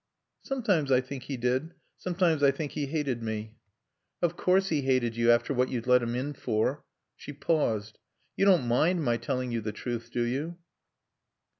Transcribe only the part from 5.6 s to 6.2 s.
you'd let him